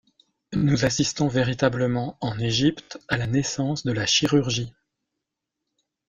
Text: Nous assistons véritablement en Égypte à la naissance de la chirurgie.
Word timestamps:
Nous 0.55 0.83
assistons 0.83 1.27
véritablement 1.27 2.17
en 2.21 2.39
Égypte 2.39 2.97
à 3.07 3.17
la 3.17 3.27
naissance 3.27 3.83
de 3.85 3.91
la 3.91 4.07
chirurgie. 4.07 4.73